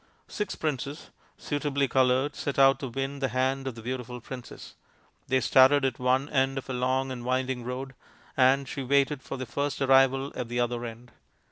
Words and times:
Six 0.27 0.55
princes, 0.55 1.11
suitably 1.37 1.87
coloured, 1.87 2.35
set 2.35 2.57
out 2.57 2.79
to 2.79 2.87
win 2.87 3.19
the 3.19 3.27
hand 3.27 3.67
of 3.67 3.75
the 3.75 3.83
beautiful 3.83 4.19
princess. 4.19 4.73
They 5.27 5.39
started 5.41 5.85
at 5.85 5.99
one 5.99 6.27
end 6.29 6.57
of 6.57 6.67
a 6.71 6.73
long 6.73 7.11
and 7.11 7.23
winding 7.23 7.63
road, 7.63 7.93
and 8.35 8.67
she 8.67 8.81
waited 8.81 9.21
for 9.21 9.37
the 9.37 9.45
first 9.45 9.79
arrival 9.79 10.33
at 10.35 10.47
the 10.49 10.59
other 10.59 10.85
end. 10.85 11.11